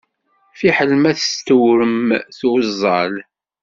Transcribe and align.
Fiḥel 0.59 0.91
ma 0.99 1.11
testewrem 1.17 2.07
tuẓẓal. 2.37 3.13